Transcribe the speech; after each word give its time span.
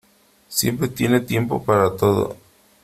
Siempre 0.49 0.87
tiene 0.87 1.19
tiempo 1.19 1.63
para 1.63 1.95
todo. 1.95 2.35